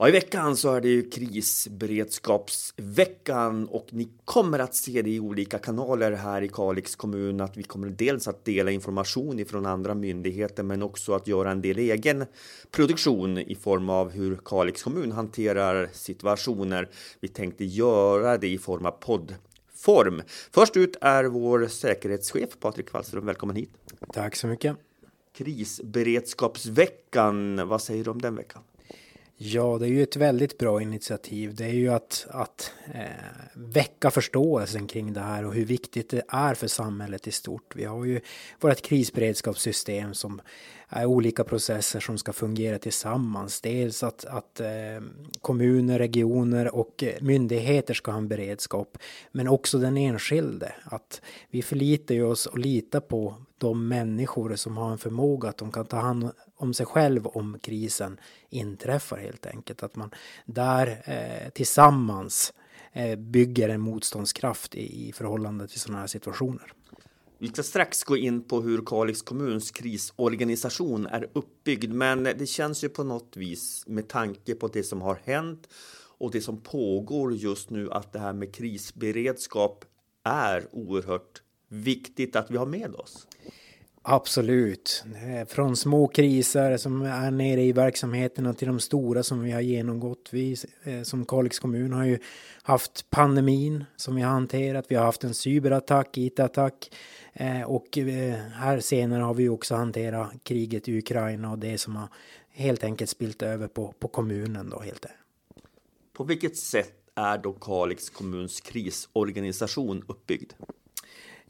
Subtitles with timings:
[0.00, 5.20] Ja, I veckan så är det ju krisberedskapsveckan och ni kommer att se det i
[5.20, 9.94] olika kanaler här i Kalix kommun att vi kommer dels att dela information ifrån andra
[9.94, 12.24] myndigheter men också att göra en del egen
[12.70, 16.88] produktion i form av hur Kalix kommun hanterar situationer.
[17.20, 20.22] Vi tänkte göra det i form av poddform.
[20.50, 23.26] Först ut är vår säkerhetschef Patrik Wallström.
[23.26, 23.70] Välkommen hit.
[24.12, 24.76] Tack så mycket.
[25.36, 28.62] Krisberedskapsveckan, vad säger du om den veckan?
[29.40, 31.54] Ja, det är ju ett väldigt bra initiativ.
[31.54, 33.02] Det är ju att, att eh,
[33.54, 37.76] väcka förståelsen kring det här och hur viktigt det är för samhället i stort.
[37.76, 38.20] Vi har ju
[38.60, 40.40] vårt krisberedskapssystem som
[40.88, 43.60] är olika processer som ska fungera tillsammans.
[43.60, 44.68] Dels att, att eh,
[45.40, 48.98] kommuner, regioner och myndigheter ska ha en beredskap,
[49.32, 50.72] men också den enskilde.
[50.84, 51.20] Att
[51.50, 55.86] vi förlitar oss och litar på de människor som har en förmåga att de kan
[55.86, 59.82] ta hand om sig själv om krisen inträffar helt enkelt.
[59.82, 60.10] Att man
[60.46, 62.52] där eh, tillsammans
[62.92, 66.72] eh, bygger en motståndskraft i, i förhållande till sådana här situationer.
[67.40, 72.84] Vi ska strax gå in på hur Kalix kommuns krisorganisation är uppbyggd, men det känns
[72.84, 75.68] ju på något vis med tanke på det som har hänt
[76.18, 79.84] och det som pågår just nu att det här med krisberedskap
[80.24, 83.26] är oerhört viktigt att vi har med oss.
[84.02, 85.04] Absolut.
[85.48, 90.28] Från små kriser som är nere i verksamheterna till de stora som vi har genomgått.
[90.32, 92.18] Vi eh, som Kalix kommun har ju
[92.62, 94.84] haft pandemin som vi har hanterat.
[94.88, 96.90] Vi har haft en cyberattack, IT-attack.
[97.32, 101.96] Eh, och eh, här senare har vi också hanterat kriget i Ukraina och det som
[101.96, 102.08] har
[102.48, 105.06] helt enkelt spilt över på, på kommunen då helt.
[106.12, 110.52] På vilket sätt är då Kalix kommuns krisorganisation uppbyggd?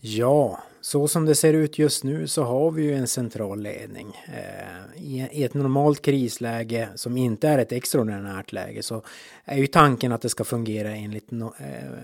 [0.00, 4.16] Ja, så som det ser ut just nu så har vi ju en central ledning.
[4.26, 9.02] Eh, I ett normalt krisläge som inte är ett extraordinärt läge så
[9.44, 11.48] är ju tanken att det ska fungera enligt eh,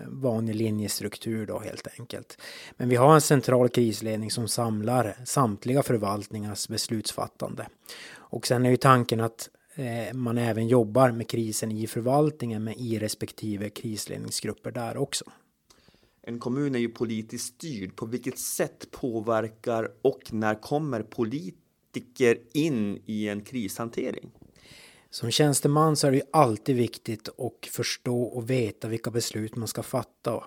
[0.07, 2.39] vanlig linjestruktur då helt enkelt.
[2.77, 7.67] Men vi har en central krisledning som samlar samtliga förvaltningars beslutsfattande.
[8.13, 12.77] Och sen är ju tanken att eh, man även jobbar med krisen i förvaltningen med
[12.77, 15.25] i respektive krisledningsgrupper där också.
[16.27, 17.97] En kommun är ju politiskt styrd.
[17.97, 24.31] På vilket sätt påverkar och när kommer politiker in i en krishantering?
[25.11, 29.69] Som tjänsteman så är det ju alltid viktigt att förstå och veta vilka beslut man
[29.69, 30.45] ska fatta.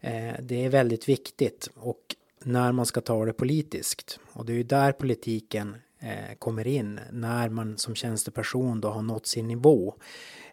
[0.00, 4.20] Eh, det är väldigt viktigt och när man ska ta det politiskt.
[4.32, 9.02] Och det är ju där politiken eh, kommer in när man som tjänsteperson då har
[9.02, 9.94] nått sin nivå.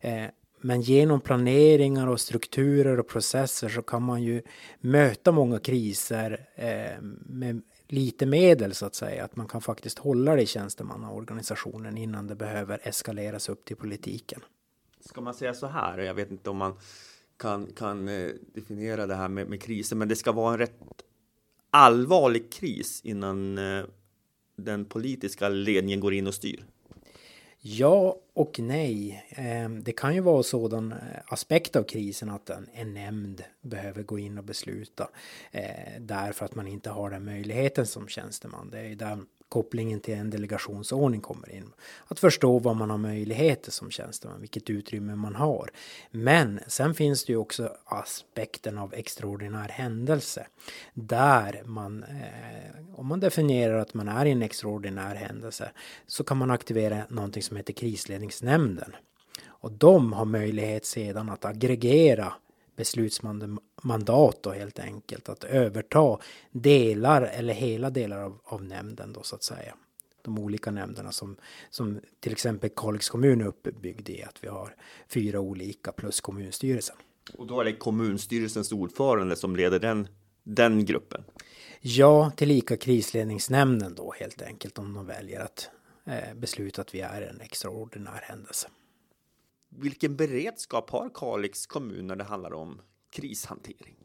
[0.02, 0.26] Eh,
[0.62, 4.42] men genom planeringar och strukturer och processer så kan man ju
[4.80, 9.26] möta många kriser eh, med lite medel så att säga.
[9.26, 14.42] Att man kan faktiskt hålla det i tjänstemannaorganisationen innan det behöver eskaleras upp till politiken.
[15.00, 15.98] Ska man säga så här?
[15.98, 16.74] Jag vet inte om man
[17.38, 20.80] kan, kan eh, definiera det här med, med kriser, men det ska vara en rätt
[21.70, 23.84] allvarlig kris innan eh,
[24.56, 26.66] den politiska ledningen går in och styr.
[27.62, 29.26] Ja och nej.
[29.30, 34.20] Ehm, det kan ju vara sådan eh, aspekt av krisen att en, nämnd behöver gå
[34.20, 35.10] in och besluta
[35.52, 38.70] eh, därför att man inte har den möjligheten som tjänsteman.
[38.70, 41.72] Det är där kopplingen till en delegationsordning kommer in.
[42.08, 45.70] Att förstå vad man har möjligheter som tjänsteman, vilket utrymme man har.
[46.12, 50.48] Men sen finns det ju också aspekten av extraordinär händelse.
[50.94, 55.72] Där man, eh, om man definierar att man är i en extraordinär händelse,
[56.08, 58.96] så kan man aktivera någonting som heter krisledningsnämnden.
[59.48, 62.34] Och de har möjlighet sedan att aggregera
[62.80, 65.30] beslutsmandat då helt enkelt.
[65.30, 66.18] Att överta
[66.52, 69.76] delar eller hela delar av, av nämnden då så att säga.
[70.22, 71.36] De olika nämnderna som,
[71.70, 74.76] som till exempel Kalix kommun är uppbyggd i att vi har
[75.08, 76.96] fyra olika plus kommunstyrelsen.
[77.34, 80.08] Och då är det kommunstyrelsens ordförande som leder den,
[80.44, 81.24] den gruppen?
[81.82, 85.70] Ja, tillika krisledningsnämnden då helt enkelt om de väljer att
[86.06, 88.70] eh, besluta att vi är en extraordinär händelse
[89.70, 93.96] vilken beredskap har Kalix kommun när det handlar om krishantering?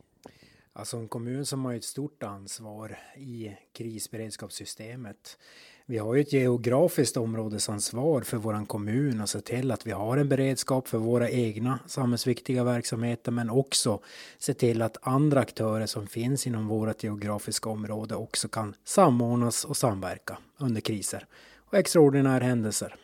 [0.77, 5.39] Alltså en kommun som har ett stort ansvar i krisberedskapssystemet.
[5.87, 10.17] Vi har ju ett geografiskt områdesansvar för våran kommun och se till att vi har
[10.17, 14.01] en beredskap för våra egna samhällsviktiga verksamheter men också
[14.39, 19.77] se till att andra aktörer som finns inom vårt geografiska område också kan samordnas och
[19.77, 22.97] samverka under kriser och extraordinära händelser.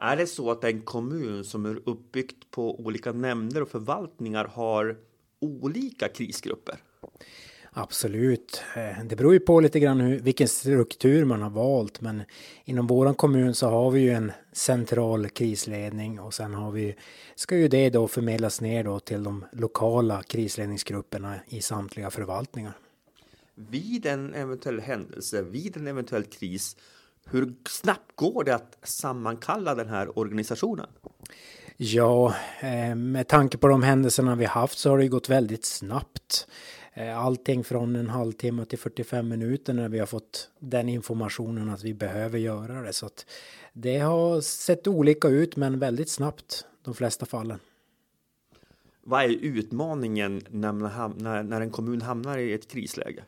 [0.00, 4.96] Är det så att en kommun som är uppbyggt på olika nämnder och förvaltningar har
[5.40, 6.76] olika krisgrupper?
[7.72, 8.62] Absolut.
[8.76, 12.00] Eh, det beror ju på lite grann hur, vilken struktur man har valt.
[12.00, 12.22] Men
[12.64, 16.96] inom vår kommun så har vi ju en central krisledning och sen har vi,
[17.34, 22.72] ska ju det då förmedlas ner då till de lokala krisledningsgrupperna i samtliga förvaltningar.
[23.54, 26.76] Vid en eventuell händelse, vid en eventuell kris,
[27.30, 30.86] hur snabbt går det att sammankalla den här organisationen?
[31.76, 36.48] Ja, eh, med tanke på de händelserna vi haft så har det gått väldigt snabbt.
[36.92, 41.84] Eh, allting från en halvtimme till 45 minuter när vi har fått den informationen att
[41.84, 42.92] vi behöver göra det.
[42.92, 43.26] Så att
[43.72, 47.58] det har sett olika ut men väldigt snabbt de flesta fallen.
[49.02, 50.72] Vad är utmaningen när,
[51.22, 53.24] när, när en kommun hamnar i ett krisläge?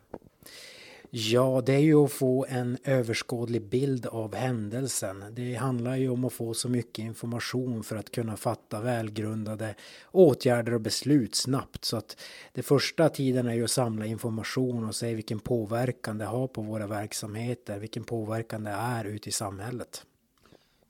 [1.12, 5.24] Ja, det är ju att få en överskådlig bild av händelsen.
[5.32, 9.74] Det handlar ju om att få så mycket information för att kunna fatta välgrundade
[10.10, 11.84] åtgärder och beslut snabbt.
[11.84, 12.20] Så att
[12.52, 16.62] det första tiden är ju att samla information och se vilken påverkan det har på
[16.62, 20.06] våra verksamheter, vilken påverkan det är ute i samhället.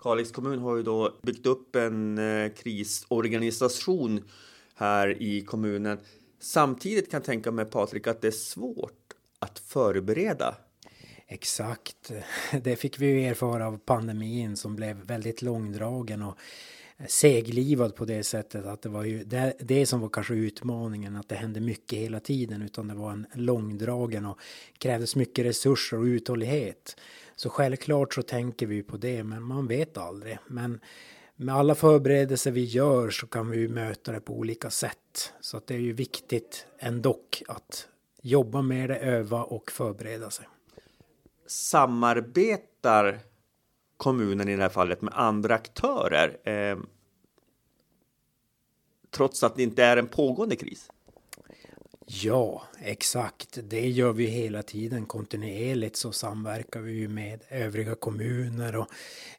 [0.02, 4.24] Kalix kommun har ju då byggt upp en eh, krisorganisation
[4.74, 5.98] här i kommunen.
[6.40, 8.99] Samtidigt kan jag tänka mig Patrik att det är svårt
[9.40, 10.56] att förbereda.
[11.26, 12.12] Exakt.
[12.62, 16.38] Det fick vi ju erfara av pandemin som blev väldigt långdragen och
[17.08, 21.28] seglivad på det sättet att det var ju det, det som var kanske utmaningen att
[21.28, 24.38] det hände mycket hela tiden utan det var en långdragen och
[24.78, 26.96] krävdes mycket resurser och uthållighet.
[27.36, 30.38] Så självklart så tänker vi på det men man vet aldrig.
[30.46, 30.80] Men
[31.36, 35.32] med alla förberedelser vi gör så kan vi ju möta det på olika sätt.
[35.40, 37.88] Så att det är ju viktigt ändå att
[38.22, 40.48] jobba med det, öva och förbereda sig.
[41.46, 43.18] Samarbetar
[43.96, 46.78] kommunen i det här fallet med andra aktörer eh,
[49.10, 50.90] trots att det inte är en pågående kris?
[52.12, 53.58] Ja, exakt.
[53.62, 58.86] Det gör vi hela tiden kontinuerligt så samverkar vi ju med övriga kommuner och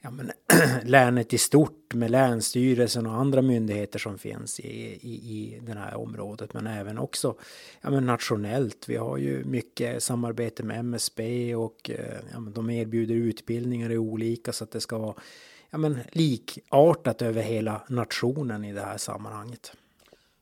[0.01, 0.31] ja, men,
[0.83, 5.95] länet i stort med länsstyrelsen och andra myndigheter som finns i, i, i det här
[5.95, 6.53] området.
[6.53, 7.35] Men även också
[7.81, 8.89] ja, men nationellt.
[8.89, 13.97] Vi har ju mycket samarbete med MSB och eh, ja, men de erbjuder utbildningar i
[13.97, 15.15] olika så att det ska vara
[15.69, 19.71] ja, men, likartat över hela nationen i det här sammanhanget.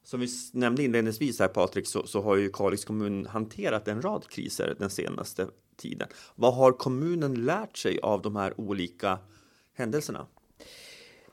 [0.09, 4.27] Som vi nämnde inledningsvis här Patrik så, så har ju Kalix kommun hanterat en rad
[4.29, 5.47] kriser den senaste
[5.77, 6.07] tiden.
[6.35, 9.19] Vad har kommunen lärt sig av de här olika
[9.73, 10.27] händelserna?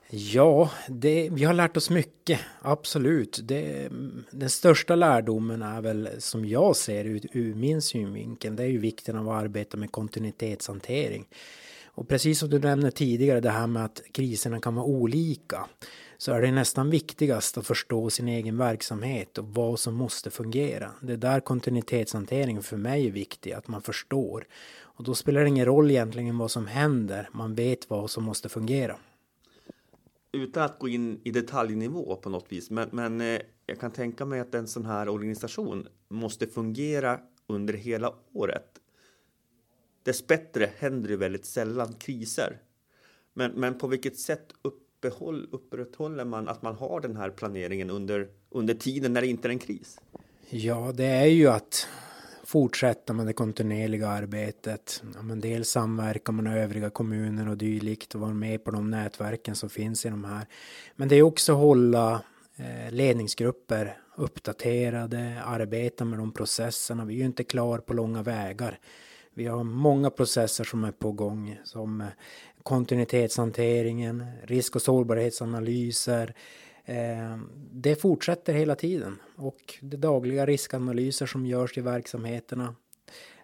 [0.09, 3.39] Ja, det, vi har lärt oss mycket, absolut.
[3.43, 3.89] Det,
[4.31, 8.77] den största lärdomen är väl som jag ser ut ur min synvinkel, det är ju
[8.77, 11.25] vikten av att arbeta med kontinuitetshantering.
[11.97, 15.65] Och precis som du nämnde tidigare, det här med att kriserna kan vara olika
[16.17, 20.91] så är det nästan viktigast att förstå sin egen verksamhet och vad som måste fungera.
[21.01, 24.47] Det är där kontinuitetshantering för mig är viktig, att man förstår.
[24.79, 28.49] Och då spelar det ingen roll egentligen vad som händer, man vet vad som måste
[28.49, 28.95] fungera.
[30.31, 34.25] Utan att gå in i detaljnivå på något vis, men, men eh, jag kan tänka
[34.25, 38.79] mig att en sån här organisation måste fungera under hela året.
[40.07, 42.57] Dessbättre händer det väldigt sällan kriser.
[43.33, 48.27] Men, men på vilket sätt uppehåll, upprätthåller man att man har den här planeringen under,
[48.49, 49.99] under tiden när det inte är en kris?
[50.49, 51.87] Ja, det är ju att
[52.43, 55.03] fortsätta med det kontinuerliga arbetet.
[55.15, 59.55] Ja, men dels samverka med övriga kommuner och dylikt och vara med på de nätverken
[59.55, 60.45] som finns i de här.
[60.95, 62.21] Men det är också hålla
[62.55, 67.05] eh, ledningsgrupper uppdaterade, arbeta med de processerna.
[67.05, 68.79] Vi är ju inte klar på långa vägar.
[69.37, 72.07] Vi har många processer som är på gång som eh,
[72.63, 76.33] kontinuitetshanteringen, risk och sårbarhetsanalyser.
[76.85, 77.37] Eh,
[77.71, 82.75] det fortsätter hela tiden och det dagliga riskanalyser som görs i verksamheterna.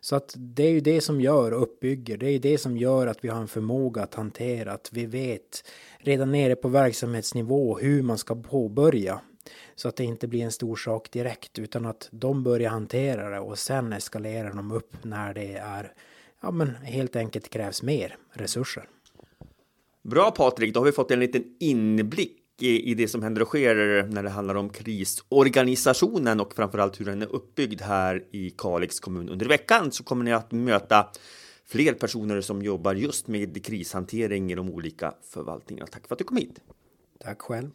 [0.01, 2.77] Så att det är ju det som gör och uppbygger, det är ju det som
[2.77, 5.63] gör att vi har en förmåga att hantera, att vi vet
[5.97, 9.21] redan nere på verksamhetsnivå hur man ska påbörja.
[9.75, 13.39] Så att det inte blir en stor sak direkt utan att de börjar hantera det
[13.39, 15.93] och sen eskalerar de upp när det är,
[16.41, 18.89] ja men helt enkelt krävs mer resurser.
[20.01, 24.03] Bra Patrik, då har vi fått en liten inblick i, det som händer och sker
[24.03, 29.29] när det handlar om krisorganisationen och framförallt hur den är uppbyggd här i Kalix kommun.
[29.29, 31.07] Under veckan så kommer ni att möta
[31.65, 35.87] fler personer som jobbar just med krishantering i de olika förvaltningarna.
[35.87, 36.59] Tack för att du kom hit.
[37.19, 37.69] Tack själv.